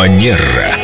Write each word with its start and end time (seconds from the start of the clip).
Манера. 0.00 0.79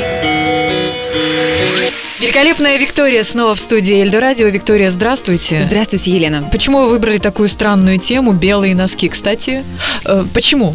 Великолепная 2.27 2.77
Виктория 2.77 3.23
снова 3.23 3.55
в 3.55 3.61
студии 3.61 4.03
Эльдо 4.03 4.19
Радио. 4.19 4.49
Виктория, 4.49 4.91
здравствуйте. 4.91 5.61
Здравствуйте, 5.63 6.11
Елена. 6.11 6.43
Почему 6.51 6.81
вы 6.81 6.89
выбрали 6.89 7.19
такую 7.19 7.49
странную 7.49 8.01
тему 8.01 8.33
белые 8.33 8.75
носки, 8.75 9.09
кстати? 9.09 9.63
Э, 10.05 10.25
почему? 10.35 10.75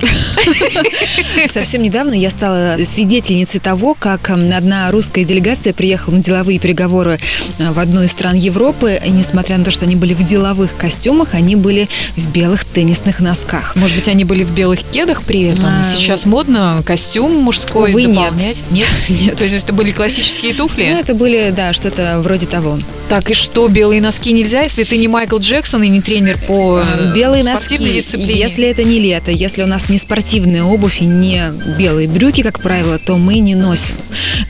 Совсем 1.48 1.84
недавно 1.84 2.14
я 2.14 2.30
стала 2.30 2.78
свидетельницей 2.82 3.60
того, 3.60 3.96
как 4.00 4.30
одна 4.30 4.90
русская 4.92 5.26
делегация 5.26 5.74
приехала 5.74 6.16
на 6.16 6.24
деловые 6.24 6.58
переговоры 6.58 7.20
э, 7.60 7.72
в 7.74 7.80
одну 7.80 8.02
из 8.04 8.12
стран 8.12 8.36
Европы, 8.36 8.98
и 9.06 9.10
несмотря 9.10 9.58
на 9.58 9.66
то, 9.66 9.72
что 9.72 9.84
они 9.84 9.98
были 9.98 10.14
в 10.14 10.24
деловых 10.24 10.78
костюмах, 10.78 11.34
они 11.34 11.58
были 11.58 11.90
в 12.16 12.32
белых 12.32 12.64
теннисных 12.64 13.20
носках. 13.20 13.76
Может 13.76 13.98
быть, 13.98 14.08
они 14.08 14.24
были 14.24 14.46
в 14.46 14.52
белых 14.52 14.80
кедах 14.84 15.24
при 15.24 15.42
этом? 15.44 15.66
А, 15.66 15.86
Сейчас 15.94 16.26
модно 16.26 16.82
костюм 16.86 17.36
мужской 17.36 17.90
Увы, 17.92 18.08
дополнять? 18.08 18.56
Нет. 18.72 18.88
Нет? 19.10 19.10
Нет. 19.22 19.36
То 19.36 19.44
есть 19.44 19.66
это 19.66 19.74
были 19.74 19.92
классические 19.92 20.54
туфли? 20.54 20.88
Ну, 20.90 20.98
это 20.98 21.14
были, 21.14 21.41
да, 21.50 21.74
что-то 21.74 22.22
вроде 22.22 22.46
того. 22.46 22.80
Так, 23.10 23.30
и 23.30 23.34
что, 23.34 23.68
белые 23.68 24.00
носки 24.02 24.32
нельзя, 24.32 24.62
если 24.62 24.86
ты 24.86 24.98
не 24.98 25.10
Майкл 25.10 25.38
Джексон 25.38 25.84
и 25.84 25.90
не 25.90 26.00
тренер 26.00 26.38
по 26.48 26.80
э, 26.80 27.14
Белые 27.14 27.44
носки, 27.44 27.78
дисциплине? 27.78 28.40
если 28.40 28.68
это 28.68 28.84
не 28.84 29.00
лето, 29.00 29.32
если 29.32 29.64
у 29.64 29.66
нас 29.66 29.90
не 29.90 29.98
спортивная 29.98 30.64
обувь 30.64 31.02
и 31.02 31.06
не 31.06 31.52
белые 31.78 32.08
брюки, 32.08 32.42
как 32.42 32.62
правило, 32.62 33.00
то 33.00 33.18
мы 33.18 33.40
не 33.40 33.56
носим. 33.56 33.96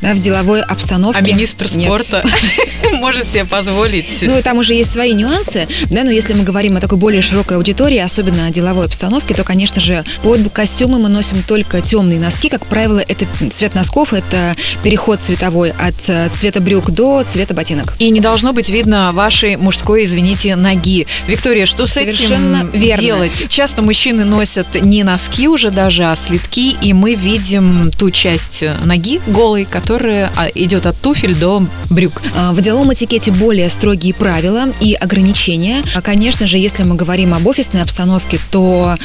Да, 0.02 0.14
в 0.14 0.18
деловой 0.18 0.62
обстановке. 0.62 1.20
А 1.20 1.22
министр 1.22 1.68
спорта 1.68 2.24
может 2.94 3.28
себе 3.28 3.46
позволить. 3.46 4.22
Ну, 4.22 4.38
и 4.38 4.42
там 4.42 4.58
уже 4.58 4.74
есть 4.74 4.92
свои 4.92 5.14
нюансы, 5.14 5.68
да, 5.90 6.04
но 6.04 6.12
если 6.12 6.34
мы 6.34 6.44
говорим 6.44 6.78
о 6.78 6.80
такой 6.80 6.98
более 6.98 7.22
широкой 7.22 7.58
аудитории, 7.58 7.98
особенно 7.98 8.46
о 8.46 8.52
деловой 8.52 8.86
обстановке, 8.86 9.34
то, 9.34 9.44
конечно 9.44 9.82
же, 9.82 10.04
под 10.24 10.50
костюмы 10.52 11.00
мы 11.00 11.10
носим 11.10 11.44
только 11.44 11.82
темные 11.82 12.20
носки. 12.20 12.50
Как 12.50 12.66
правило, 12.66 13.00
это 13.00 13.26
цвет 13.50 13.76
носков, 13.76 14.14
это 14.14 14.56
переход 14.84 15.22
цветовой 15.22 15.72
от 15.72 16.10
э, 16.10 16.30
цвета 16.30 16.62
брюк 16.62 16.81
до 16.90 17.24
цвета 17.24 17.54
ботинок. 17.54 17.94
И 18.00 18.10
не 18.10 18.20
должно 18.20 18.54
быть 18.54 18.70
видно 18.70 19.12
вашей 19.14 19.58
мужской, 19.58 20.06
извините, 20.06 20.56
ноги. 20.56 21.08
Виктория, 21.28 21.66
что 21.66 21.86
с 21.86 21.92
Совершенно 21.92 22.58
этим 22.58 22.80
верно. 22.80 23.04
делать? 23.04 23.46
Часто 23.50 23.82
мужчины 23.82 24.26
носят 24.26 24.82
не 24.82 25.04
носки 25.04 25.48
уже 25.48 25.72
даже, 25.72 26.06
а 26.06 26.16
слитки, 26.16 26.76
и 26.82 26.94
мы 26.94 27.16
видим 27.16 27.92
ту 27.98 28.10
часть 28.10 28.64
ноги 28.84 29.22
голой, 29.28 29.66
которая 29.66 30.32
а, 30.36 30.48
идет 30.54 30.86
от 30.86 30.98
туфель 30.98 31.36
до 31.36 31.66
брюк. 31.90 32.22
А, 32.36 32.54
в 32.54 32.62
деловом 32.62 32.94
этикете 32.94 33.32
более 33.32 33.70
строгие 33.70 34.14
правила 34.14 34.66
и 34.80 34.94
ограничения. 34.94 35.84
А, 35.96 36.02
конечно 36.02 36.48
же, 36.48 36.58
если 36.58 36.84
мы 36.84 36.96
говорим 36.96 37.34
об 37.34 37.46
офисной 37.48 37.82
обстановке, 37.82 38.40
то 38.50 38.98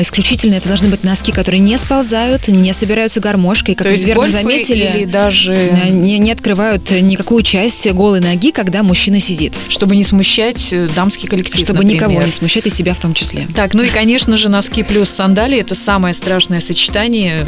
исключительно 0.00 0.54
это 0.54 0.68
должны 0.68 0.88
быть 0.88 1.04
носки, 1.04 1.32
которые 1.32 1.60
не 1.60 1.76
сползают, 1.76 2.48
не 2.48 2.72
собираются 2.72 3.20
гармошкой, 3.20 3.74
как 3.74 3.86
то 3.86 3.92
вы 3.92 4.02
верно 4.02 4.28
заметили, 4.28 4.90
или 4.94 5.04
даже 5.04 5.56
не, 5.90 6.18
не 6.18 6.32
открывают 6.32 6.90
никакую 7.20 7.42
часть 7.42 7.90
голой 7.92 8.20
ноги, 8.20 8.50
когда 8.50 8.82
мужчина 8.82 9.20
сидит. 9.20 9.54
Чтобы 9.68 9.94
не 9.94 10.04
смущать 10.04 10.72
э, 10.72 10.88
дамский 10.96 11.28
коллектив, 11.28 11.60
Чтобы 11.60 11.82
например. 11.82 11.96
никого 11.96 12.22
не 12.22 12.30
смущать, 12.30 12.66
и 12.66 12.70
себя 12.70 12.94
в 12.94 12.98
том 12.98 13.12
числе. 13.12 13.46
Так, 13.54 13.74
ну 13.74 13.82
и, 13.82 13.88
конечно 13.88 14.38
же, 14.38 14.48
носки 14.48 14.82
плюс 14.82 15.10
сандали– 15.10 15.58
это 15.60 15.74
самое 15.74 16.14
страшное 16.14 16.62
сочетание, 16.62 17.46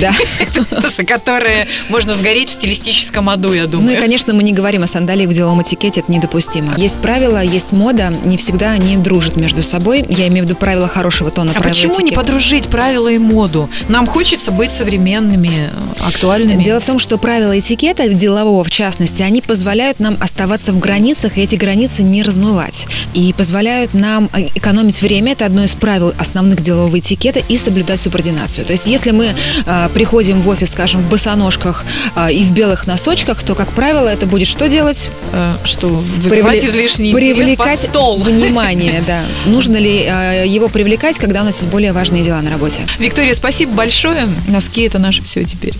да. 0.00 0.14
за 0.96 1.04
которое 1.04 1.66
можно 1.90 2.14
сгореть 2.14 2.48
в 2.48 2.52
стилистическом 2.52 3.28
аду, 3.28 3.52
я 3.52 3.66
думаю. 3.66 3.90
Ну 3.90 3.98
и, 3.98 4.00
конечно, 4.00 4.32
мы 4.32 4.42
не 4.42 4.52
говорим 4.54 4.82
о 4.82 4.86
сандалиях 4.86 5.28
в 5.28 5.34
деловом 5.34 5.60
этикете, 5.60 6.00
это 6.00 6.10
недопустимо. 6.10 6.74
Есть 6.78 7.00
правила, 7.00 7.42
есть 7.42 7.72
мода, 7.72 8.14
не 8.24 8.38
всегда 8.38 8.70
они 8.70 8.96
дружат 8.96 9.36
между 9.36 9.62
собой. 9.62 10.06
Я 10.08 10.28
имею 10.28 10.44
в 10.44 10.48
виду 10.48 10.56
правила 10.56 10.88
хорошего 10.88 11.30
тона, 11.30 11.52
А 11.54 11.60
почему 11.60 11.92
этикета. 11.92 12.02
не 12.04 12.12
подружить 12.12 12.68
правила 12.68 13.08
и 13.08 13.18
моду? 13.18 13.68
Нам 13.88 14.06
хочется 14.06 14.52
быть 14.52 14.72
современными, 14.72 15.70
актуальными. 16.00 16.62
Дело 16.62 16.80
в 16.80 16.86
том, 16.86 16.98
что 16.98 17.18
правила 17.18 17.58
этикета, 17.58 18.08
делового 18.08 18.64
в 18.64 18.70
частности, 18.70 19.01
они 19.20 19.40
позволяют 19.42 20.00
нам 20.00 20.16
оставаться 20.20 20.72
в 20.72 20.78
границах, 20.78 21.36
и 21.38 21.42
эти 21.42 21.56
границы 21.56 22.02
не 22.02 22.22
размывать. 22.22 22.86
И 23.14 23.34
позволяют 23.36 23.94
нам 23.94 24.28
э, 24.32 24.46
экономить 24.54 25.00
время, 25.02 25.32
это 25.32 25.46
одно 25.46 25.64
из 25.64 25.74
правил 25.74 26.14
основных 26.18 26.60
делового 26.62 26.98
этикета, 26.98 27.40
и 27.40 27.56
соблюдать 27.56 28.00
субординацию. 28.00 28.64
То 28.64 28.72
есть, 28.72 28.86
если 28.86 29.10
мы 29.10 29.34
э, 29.66 29.88
приходим 29.94 30.40
в 30.40 30.48
офис, 30.48 30.70
скажем, 30.70 31.00
в 31.00 31.08
босоножках 31.08 31.84
э, 32.16 32.32
и 32.32 32.44
в 32.44 32.52
белых 32.52 32.86
носочках, 32.86 33.42
то, 33.42 33.54
как 33.54 33.70
правило, 33.72 34.08
это 34.08 34.26
будет 34.26 34.48
что 34.48 34.68
делать? 34.68 35.08
Э, 35.32 35.54
что, 35.64 35.88
вызывать 35.88 36.60
Привле... 36.60 36.68
излишний 36.68 37.12
Привлекать 37.12 37.80
стол. 37.80 38.18
внимание, 38.18 39.02
да. 39.06 39.24
Нужно 39.46 39.76
ли 39.76 40.04
э, 40.06 40.44
его 40.46 40.68
привлекать, 40.68 41.18
когда 41.18 41.42
у 41.42 41.44
нас 41.44 41.56
есть 41.56 41.68
более 41.68 41.92
важные 41.92 42.22
дела 42.22 42.40
на 42.42 42.50
работе? 42.50 42.82
Виктория, 42.98 43.34
спасибо 43.34 43.72
большое. 43.72 44.28
Носки– 44.48 44.82
это 44.82 44.98
наше 44.98 45.22
все 45.22 45.44
теперь. 45.44 45.74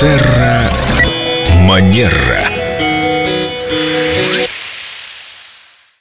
Терра 0.00 0.68
Манера. 1.66 2.53